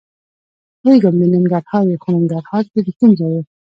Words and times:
پوهېږم 0.81 1.13
د 1.19 1.23
ننګرهار 1.33 1.85
یې؟ 1.91 1.97
خو 2.03 2.09
ننګرهار 2.17 2.63
کې 2.71 2.79
د 2.83 2.89
کوم 2.97 3.11
ځای 3.19 3.31
یې؟ 3.35 3.41